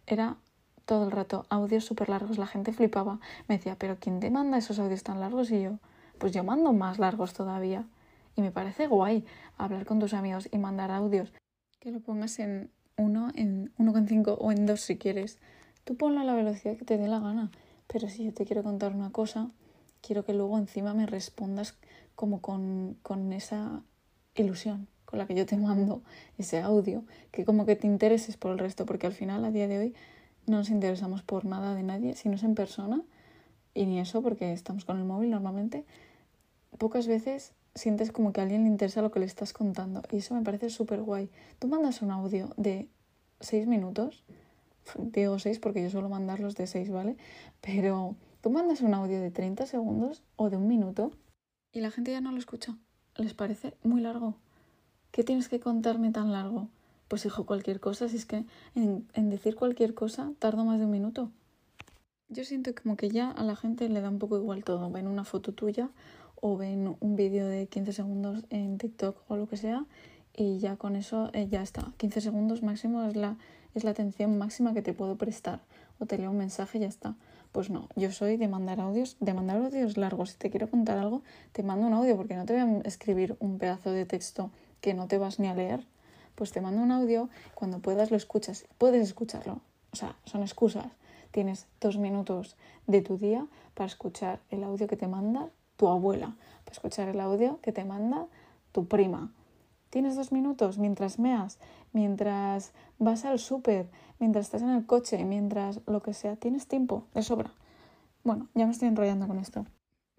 era 0.07 0.37
todo 0.85 1.05
el 1.05 1.11
rato 1.11 1.47
audios 1.49 1.85
súper 1.85 2.11
largos, 2.11 2.37
la 2.37 2.47
gente 2.47 2.73
flipaba. 2.73 3.21
Me 3.49 3.57
decía, 3.57 3.77
pero 3.79 3.97
¿quién 3.99 4.21
te 4.21 4.31
manda 4.31 4.59
esos 4.59 4.79
audios 4.79 5.03
tan 5.03 5.21
largos? 5.21 5.51
Y 5.51 5.63
yo, 5.63 5.79
pues 6.19 6.33
yo 6.33 6.45
mando 6.45 6.75
más 6.75 6.99
largos 6.99 7.33
todavía. 7.33 7.87
Y 8.37 8.43
me 8.43 8.51
parece 8.51 8.87
guay 8.87 9.25
hablar 9.57 9.87
con 9.87 9.99
tus 10.01 10.15
amigos 10.15 10.49
y 10.51 10.59
mandar 10.59 10.91
audios. 10.91 11.33
Que 11.81 11.91
lo 11.91 12.01
pongas 12.01 12.39
en 12.39 12.71
uno, 12.97 13.31
en 13.35 13.73
1,5 13.77 14.37
o 14.39 14.53
en 14.53 14.67
2 14.67 14.81
si 14.81 14.99
quieres. 14.99 15.39
tú 15.85 15.97
ponla 15.97 16.23
a 16.23 16.25
la 16.25 16.35
velocidad 16.35 16.77
que 16.77 16.85
te 16.85 16.99
dé 16.99 17.09
la 17.09 17.21
gana. 17.21 17.51
Pero 17.87 18.09
si 18.09 18.25
yo 18.25 18.33
te 18.33 18.47
quiero 18.47 18.63
contar 18.63 18.95
una 18.95 19.11
cosa, 19.11 19.51
quiero 20.01 20.25
que 20.25 20.33
luego 20.33 20.59
encima 20.59 20.95
me 20.95 21.07
respondas 21.07 21.77
como 22.15 22.41
con, 22.41 22.97
con 23.03 23.33
esa 23.33 23.83
ilusión 24.35 24.89
con 25.05 25.19
la 25.19 25.27
que 25.27 25.35
yo 25.35 25.47
te 25.47 25.57
mando 25.57 26.03
ese 26.39 26.61
audio, 26.61 27.05
que 27.31 27.45
como 27.45 27.67
que 27.67 27.77
te 27.77 27.87
intereses 27.87 28.37
por 28.37 28.51
el 28.51 28.59
resto, 28.59 28.85
porque 28.85 29.07
al 29.07 29.13
final 29.13 29.45
a 29.45 29.51
día 29.51 29.69
de 29.69 29.79
hoy 29.79 29.95
no 30.47 30.57
nos 30.57 30.71
interesamos 30.71 31.23
por 31.23 31.45
nada 31.45 31.75
de 31.75 31.83
nadie, 31.83 32.17
si 32.17 32.29
no 32.29 32.35
es 32.35 32.43
en 32.43 32.55
persona, 32.55 33.03
y 33.75 33.87
ni 33.87 34.01
eso 34.01 34.23
porque 34.23 34.53
estamos 34.53 34.85
con 34.85 34.99
el 34.99 35.05
móvil 35.05 35.31
normalmente, 35.31 35.85
pocas 36.79 37.07
veces 37.07 37.53
sientes 37.75 38.13
como 38.13 38.33
que 38.33 38.41
a 38.41 38.45
alguien 38.45 38.63
le 38.63 38.69
interesa 38.69 39.03
lo 39.03 39.11
que 39.11 39.21
le 39.21 39.27
estás 39.27 39.53
contando, 39.53 40.03
y 40.11 40.19
eso 40.19 40.35
me 40.35 40.43
parece 40.43 40.71
súper 40.71 41.03
guay. 41.03 41.31
Tú 41.59 41.69
mandas 41.69 42.03
un 42.03 42.11
audio 42.11 42.51
de 42.57 42.89
seis 43.41 43.67
minutos, 43.67 44.25
digo 44.99 45.39
seis 45.39 45.59
porque 45.59 45.83
yo 45.83 45.91
suelo 45.91 46.09
mandarlos 46.09 46.55
de 46.55 46.67
seis, 46.67 46.91
¿vale? 46.91 47.17
Pero 47.61 48.17
tú 48.41 48.51
mandas 48.51 48.81
un 48.81 48.95
audio 48.95 49.21
de 49.21 49.31
30 49.31 49.67
segundos 49.67 50.23
o 50.37 50.51
de 50.51 50.57
un 50.57 50.69
minuto 50.69 51.13
y 51.75 51.81
la 51.81 51.91
gente 51.91 52.13
ya 52.13 52.21
no 52.21 52.31
lo 52.31 52.39
escucha. 52.39 52.77
Les 53.17 53.35
parece 53.35 53.75
muy 53.83 54.01
largo. 54.01 54.37
¿Qué 55.11 55.25
tienes 55.25 55.49
que 55.49 55.61
contarme 55.61 56.13
tan 56.13 56.33
largo? 56.33 56.69
Pues 57.09 57.27
hijo, 57.27 57.47
cualquier 57.47 57.81
cosa, 57.81 58.09
si 58.09 58.17
es 58.17 58.27
que 58.27 58.45
en, 58.75 59.31
decir 59.31 59.57
cualquier 59.57 59.93
cosa 59.93 60.33
tardo 60.39 60.65
más 60.65 60.79
de 60.79 60.85
un 60.85 60.93
minuto. 60.93 61.31
Yo 62.29 62.45
siento 62.45 62.73
como 62.81 62.97
que 62.97 63.11
ya 63.11 63.31
a 63.31 63.45
la 63.45 63.57
gente 63.57 63.89
le 63.89 64.01
da 64.01 64.09
un 64.09 64.19
poco 64.19 64.37
igual 64.37 64.65
todo. 64.65 64.91
Ven 64.91 65.09
una 65.09 65.25
foto 65.25 65.53
tuya 65.53 65.91
o 66.41 66.57
ven 66.57 66.97
un 67.01 67.17
vídeo 67.17 67.47
de 67.47 67.67
15 67.67 67.93
segundos 67.93 68.45
en 68.51 68.79
TikTok 68.79 69.17
o 69.29 69.37
lo 69.37 69.49
que 69.49 69.57
sea 69.57 69.85
y 70.37 70.59
ya 70.59 70.77
con 70.77 70.97
eso 70.97 71.31
eh, 71.33 71.49
ya 71.49 71.63
está. 71.63 71.93
15 71.97 72.21
segundos 72.21 72.63
máximo 72.63 73.05
es 73.05 73.17
la, 73.17 73.37
es 73.75 73.85
la 73.85 73.91
atención 73.91 74.37
máxima 74.39 74.75
que 74.75 74.83
te 74.83 74.93
puedo 74.93 75.17
prestar. 75.17 75.61
O 76.01 76.07
te 76.07 76.19
leo 76.19 76.31
un 76.31 76.39
mensaje 76.39 76.79
y 76.79 76.81
ya 76.81 76.89
está. 76.89 77.15
Pues 77.53 77.71
no, 77.71 77.89
yo 77.95 78.11
soy 78.11 78.37
de 78.37 78.49
mandar 78.49 78.81
audios, 78.81 79.17
de 79.21 79.33
mandar 79.33 79.59
audios 79.59 79.97
largos. 79.97 80.31
Si 80.31 80.39
te 80.39 80.51
quiero 80.51 80.69
contar 80.69 80.99
algo, 80.99 81.23
te 81.53 81.63
mando 81.63 81.87
un 81.87 81.93
audio 81.93 82.17
porque 82.17 82.35
no 82.35 82.45
te 82.47 82.53
voy 82.53 82.81
a 82.85 82.89
escribir 82.89 83.37
un 83.39 83.59
pedazo 83.59 83.93
de 83.93 84.05
texto 84.05 84.51
que 84.81 84.93
no 84.93 85.07
te 85.07 85.19
vas 85.19 85.39
ni 85.39 85.47
a 85.47 85.55
leer 85.55 85.87
pues 86.35 86.53
te 86.53 86.61
mando 86.61 86.83
un 86.83 86.91
audio, 86.91 87.29
cuando 87.55 87.79
puedas 87.79 88.11
lo 88.11 88.17
escuchas, 88.17 88.67
puedes 88.79 89.03
escucharlo. 89.03 89.61
O 89.93 89.97
sea, 89.97 90.17
son 90.25 90.43
excusas. 90.43 90.87
Tienes 91.31 91.67
dos 91.81 91.97
minutos 91.99 92.57
de 92.87 93.03
tu 93.03 93.19
día 93.19 93.47
para 93.75 93.87
escuchar 93.87 94.41
el 94.51 94.65
audio 94.65 94.87
que 94.87 94.97
te 94.97 95.09
manda 95.09 95.49
tu 95.77 95.89
abuela, 95.89 96.37
para 96.65 96.73
escuchar 96.73 97.09
el 97.09 97.21
audio 97.21 97.61
que 97.61 97.73
te 97.73 97.85
manda 97.85 98.27
tu 98.73 98.87
prima. 98.87 99.33
Tienes 99.91 100.17
dos 100.17 100.33
minutos 100.33 100.79
mientras 100.79 101.19
meas, 101.19 101.59
mientras 101.93 102.73
vas 102.99 103.25
al 103.25 103.39
súper, 103.39 103.89
mientras 104.19 104.47
estás 104.47 104.63
en 104.63 104.71
el 104.71 104.87
coche, 104.87 105.25
mientras 105.25 105.81
lo 105.87 106.03
que 106.03 106.15
sea. 106.15 106.37
Tienes 106.37 106.67
tiempo, 106.67 107.05
de 107.15 107.23
sobra. 107.23 107.53
Bueno, 108.25 108.49
ya 108.55 108.67
me 108.67 108.73
estoy 108.73 108.89
enrollando 108.89 109.29
con 109.29 109.39
esto 109.39 109.67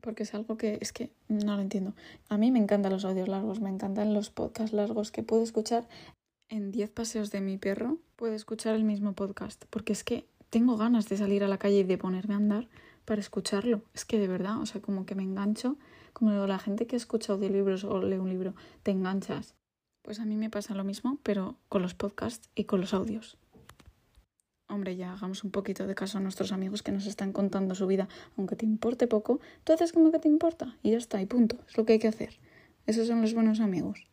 porque 0.06 0.24
es 0.24 0.36
algo 0.36 0.56
que 0.56 0.78
es 0.82 0.94
que 0.94 1.12
no 1.28 1.56
lo 1.56 1.62
entiendo. 1.62 1.96
A 2.30 2.38
mí 2.38 2.52
me 2.52 2.60
encantan 2.60 2.94
los 2.94 3.04
audios 3.04 3.28
largos, 3.28 3.60
me 3.60 3.70
encantan 3.70 4.14
los 4.14 4.30
podcasts 4.30 4.72
largos 4.72 5.12
que 5.12 5.24
puedo 5.24 5.42
escuchar 5.42 5.88
en 6.48 6.72
10 6.72 6.92
paseos 6.92 7.32
de 7.32 7.42
mi 7.42 7.58
perro, 7.58 7.98
puedo 8.16 8.34
escuchar 8.34 8.76
el 8.76 8.84
mismo 8.84 9.14
podcast, 9.14 9.66
porque 9.72 9.94
es 9.94 10.04
que 10.04 10.28
tengo 10.52 10.78
ganas 10.78 11.10
de 11.10 11.18
salir 11.18 11.44
a 11.44 11.48
la 11.48 11.58
calle 11.58 11.80
y 11.80 11.84
de 11.84 11.98
ponerme 11.98 12.36
a 12.36 12.38
andar 12.38 12.68
para 13.06 13.22
escucharlo. 13.22 13.82
Es 13.94 14.06
que 14.06 14.20
de 14.20 14.28
verdad, 14.28 14.60
o 14.60 14.66
sea, 14.66 14.82
como 14.82 15.06
que 15.06 15.16
me 15.16 15.24
engancho, 15.24 15.78
como 16.14 16.32
la 16.48 16.60
gente 16.60 16.88
que 16.88 16.96
escucha 16.96 17.34
audiolibros 17.34 17.84
o 17.84 18.02
lee 18.02 18.18
un 18.18 18.30
libro, 18.30 18.56
te 18.84 18.92
enganchas. 18.92 19.56
Pues 20.02 20.20
a 20.20 20.26
mí 20.26 20.36
me 20.36 20.50
pasa 20.50 20.76
lo 20.76 20.84
mismo, 20.84 21.20
pero 21.24 21.56
con 21.70 21.82
los 21.82 21.94
podcasts 21.94 22.50
y 22.56 22.66
con 22.66 22.82
los 22.82 22.94
audios 22.94 23.38
hombre, 24.68 24.96
ya 24.96 25.14
hagamos 25.14 25.44
un 25.44 25.52
poquito 25.52 25.88
de 25.88 25.96
caso 25.96 26.18
a 26.18 26.22
nuestros 26.22 26.52
amigos 26.52 26.84
que 26.84 26.92
nos 26.92 27.06
están 27.06 27.32
contando 27.32 27.76
su 27.76 27.88
vida, 27.88 28.08
aunque 28.38 28.56
te 28.56 28.66
importe 28.66 29.08
poco, 29.08 29.40
tú 29.64 29.74
haces 29.74 29.94
como 29.94 30.12
que 30.12 30.20
te 30.20 30.28
importa 30.28 30.76
y 30.84 30.92
ya 30.92 30.98
está, 30.98 31.22
y 31.22 31.26
punto, 31.26 31.58
es 31.68 31.78
lo 31.78 31.86
que 31.86 31.94
hay 31.94 32.00
que 32.00 32.08
hacer. 32.08 32.38
Esos 32.86 33.08
son 33.08 33.22
los 33.22 33.34
buenos 33.34 33.60
amigos. 33.60 34.08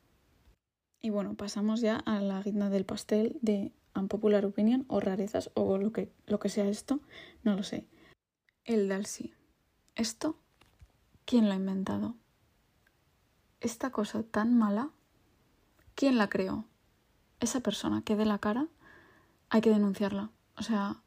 Y 1.01 1.11
bueno, 1.11 1.35
pasamos 1.35 1.81
ya 1.81 1.97
a 1.97 2.21
la 2.21 2.43
guinda 2.43 2.71
del 2.71 2.85
pastel 2.85 3.39
de 3.43 3.73
unpopular 3.95 4.47
opinion 4.47 4.85
o 4.89 5.01
rarezas 5.01 5.51
o 5.55 5.77
lo 5.77 5.93
que, 5.93 6.11
lo 6.27 6.39
que 6.39 6.49
sea 6.49 6.69
esto, 6.69 7.01
no 7.43 7.57
lo 7.57 7.63
sé. 7.63 7.85
El 8.64 8.88
Dalsi. 8.88 9.35
¿Esto? 9.97 10.37
¿Quién 11.25 11.47
lo 11.47 11.52
ha 11.52 11.57
inventado? 11.57 12.14
Esta 13.61 13.90
cosa 13.90 14.23
tan 14.23 14.57
mala, 14.57 14.90
¿quién 15.97 16.16
la 16.16 16.28
creó? 16.28 16.64
Esa 17.40 17.59
persona 17.59 18.02
que 18.02 18.14
dé 18.14 18.25
la 18.25 18.38
cara, 18.38 18.69
hay 19.50 19.62
que 19.62 19.71
denunciarla. 19.71 20.31
O 20.57 20.62
sea, 20.62 21.02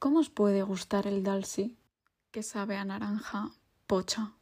¿cómo 0.00 0.18
os 0.18 0.30
puede 0.30 0.64
gustar 0.64 1.06
el 1.06 1.22
Dalsi 1.22 1.76
que 2.32 2.42
sabe 2.42 2.76
a 2.76 2.84
naranja 2.84 3.52
pocha? 3.86 4.32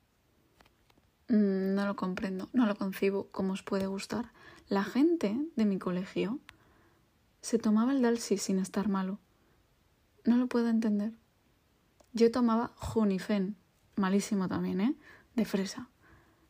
Mm, 1.28 1.74
no 1.74 1.84
lo 1.84 1.96
comprendo, 1.96 2.48
no 2.54 2.64
lo 2.64 2.76
concibo. 2.76 3.28
¿Cómo 3.30 3.52
os 3.52 3.62
puede 3.62 3.88
gustar? 3.88 4.32
La 4.68 4.84
gente 4.84 5.36
de 5.54 5.66
mi 5.66 5.78
colegio 5.78 6.38
se 7.42 7.58
tomaba 7.58 7.92
el 7.92 8.00
Dalsi 8.00 8.38
sin 8.38 8.58
estar 8.58 8.88
malo. 8.88 9.18
No 10.24 10.38
lo 10.38 10.46
puedo 10.46 10.68
entender. 10.68 11.12
Yo 12.16 12.30
tomaba 12.30 12.72
Junifen, 12.76 13.56
malísimo 13.94 14.48
también, 14.48 14.80
¿eh? 14.80 14.94
De 15.34 15.44
fresa. 15.44 15.90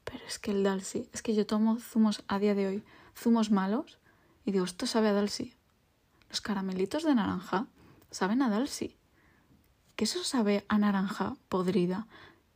Pero 0.04 0.25
es 0.25 0.38
que 0.38 0.52
el 0.52 0.62
Dalsi, 0.62 1.11
es 1.12 1.23
que 1.23 1.35
yo 1.35 1.44
tomo 1.44 1.80
zumos 1.80 2.23
a 2.28 2.38
día 2.38 2.54
de 2.54 2.68
hoy, 2.68 2.85
zumos 3.16 3.50
malos, 3.50 3.99
y 4.44 4.52
digo, 4.52 4.64
esto 4.64 4.87
sabe 4.87 5.08
a 5.08 5.12
Dalsi. 5.12 5.54
Los 6.28 6.40
caramelitos 6.40 7.02
de 7.02 7.16
naranja 7.16 7.66
saben 8.12 8.42
a 8.42 8.49
Dalsi. 8.49 8.96
¿Que 9.96 10.04
eso 10.04 10.23
sabe 10.23 10.64
a 10.68 10.78
naranja 10.78 11.35
podrida? 11.49 12.06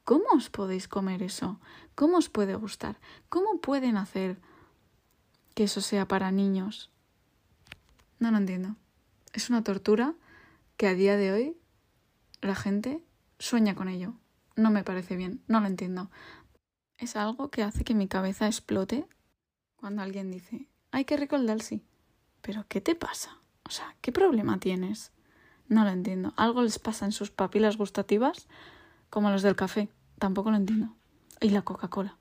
¿Cómo 0.04 0.26
os 0.36 0.48
podéis 0.48 0.86
comer 0.86 1.24
eso? 1.24 1.58
¿Cómo 1.96 2.18
os 2.18 2.28
puede 2.28 2.54
gustar? 2.54 3.00
¿Cómo 3.28 3.60
pueden 3.60 3.96
hacer 3.96 4.38
que 5.56 5.64
eso 5.64 5.80
sea 5.80 6.06
para 6.06 6.30
niños? 6.30 6.90
No 8.20 8.30
lo 8.30 8.36
entiendo. 8.36 8.76
Es 9.32 9.50
una 9.50 9.64
tortura 9.64 10.14
que 10.76 10.86
a 10.86 10.94
día 10.94 11.16
de 11.16 11.32
hoy 11.32 11.59
la 12.40 12.54
gente 12.54 13.04
sueña 13.38 13.75
con 13.75 13.88
ello. 13.88 14.14
No 14.56 14.70
me 14.70 14.85
parece 14.85 15.16
bien, 15.16 15.42
no 15.47 15.61
lo 15.61 15.66
entiendo. 15.66 16.11
Es 16.99 17.16
algo 17.16 17.50
que 17.50 17.62
hace 17.62 17.85
que 17.85 17.94
mi 17.94 18.09
cabeza 18.09 18.47
explote 18.47 19.06
cuando 19.76 20.02
alguien 20.02 20.30
dice, 20.30 20.68
ay, 20.90 21.04
qué 21.04 21.16
rico 21.16 21.37
el 21.37 21.47
Dalsi. 21.47 21.82
Pero, 22.42 22.66
¿qué 22.68 22.80
te 22.80 22.94
pasa? 22.94 23.38
O 23.64 23.70
sea, 23.70 23.94
¿qué 24.00 24.12
problema 24.12 24.59
tienes? 24.59 25.12
No 25.68 25.85
lo 25.85 25.90
entiendo. 25.90 26.35
Algo 26.37 26.62
les 26.62 26.78
pasa 26.78 27.04
en 27.04 27.12
sus 27.12 27.30
papilas 27.30 27.76
gustativas, 27.76 28.49
como 29.09 29.30
los 29.30 29.42
del 29.42 29.56
café. 29.56 29.88
Tampoco 30.18 30.50
lo 30.50 30.56
entiendo. 30.56 30.94
Y 31.40 31.50
la 31.50 31.62
Coca-Cola. 31.62 32.18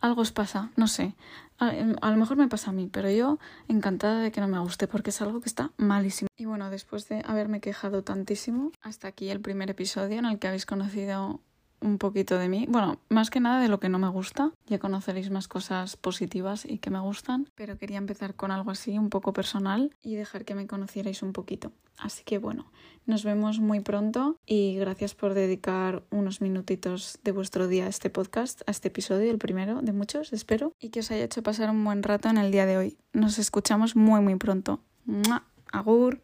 Algo 0.00 0.22
os 0.22 0.32
pasa, 0.32 0.70
no 0.76 0.86
sé. 0.86 1.14
A, 1.60 1.68
a, 1.68 2.10
lo 2.10 2.16
mejor 2.16 2.38
me 2.38 2.48
pasa 2.48 2.70
a 2.70 2.72
mí, 2.72 2.88
pero 2.90 3.10
yo 3.10 3.38
encantada 3.68 4.20
de 4.20 4.32
que 4.32 4.40
no 4.40 4.48
me 4.48 4.58
guste 4.58 4.88
porque 4.88 5.10
es 5.10 5.20
algo 5.20 5.40
que 5.40 5.48
está 5.48 5.72
malísimo. 5.76 6.28
Y 6.36 6.46
bueno, 6.46 6.70
después 6.70 7.06
de 7.08 7.22
haberme 7.26 7.60
quejado 7.60 8.02
tantísimo, 8.02 8.72
hasta 8.80 9.08
aquí 9.08 9.28
el 9.28 9.40
primer 9.40 9.70
episodio 9.70 10.18
en 10.18 10.24
el 10.24 10.38
que 10.38 10.48
habéis 10.48 10.64
conocido 10.64 11.40
un 11.80 11.98
poquito 11.98 12.38
de 12.38 12.48
mí. 12.48 12.66
Bueno, 12.68 12.98
más 13.08 13.30
que 13.30 13.40
nada 13.40 13.60
de 13.60 13.68
lo 13.68 13.80
que 13.80 13.88
no 13.88 13.98
me 13.98 14.08
gusta. 14.08 14.52
Ya 14.66 14.78
conoceréis 14.78 15.30
más 15.30 15.48
cosas 15.48 15.96
positivas 15.96 16.64
y 16.64 16.78
que 16.78 16.90
me 16.90 17.00
gustan. 17.00 17.48
Pero 17.54 17.78
quería 17.78 17.98
empezar 17.98 18.34
con 18.34 18.50
algo 18.50 18.70
así, 18.70 18.98
un 18.98 19.10
poco 19.10 19.32
personal, 19.32 19.94
y 20.02 20.14
dejar 20.14 20.44
que 20.44 20.54
me 20.54 20.66
conocierais 20.66 21.22
un 21.22 21.32
poquito. 21.32 21.72
Así 21.98 22.24
que 22.24 22.38
bueno, 22.38 22.64
nos 23.04 23.24
vemos 23.24 23.60
muy 23.60 23.80
pronto 23.80 24.38
y 24.46 24.76
gracias 24.76 25.14
por 25.14 25.34
dedicar 25.34 26.02
unos 26.10 26.40
minutitos 26.40 27.18
de 27.22 27.32
vuestro 27.32 27.68
día 27.68 27.84
a 27.86 27.88
este 27.88 28.08
podcast, 28.08 28.62
a 28.66 28.70
este 28.70 28.88
episodio, 28.88 29.30
el 29.30 29.38
primero 29.38 29.82
de 29.82 29.92
muchos, 29.92 30.32
espero, 30.32 30.72
y 30.80 30.88
que 30.88 31.00
os 31.00 31.10
haya 31.10 31.24
hecho 31.24 31.42
pasar 31.42 31.68
un 31.70 31.84
buen 31.84 32.02
rato 32.02 32.28
en 32.28 32.38
el 32.38 32.52
día 32.52 32.64
de 32.64 32.78
hoy. 32.78 32.98
Nos 33.12 33.38
escuchamos 33.38 33.96
muy 33.96 34.20
muy 34.22 34.36
pronto. 34.36 34.80
Agur. 35.72 36.22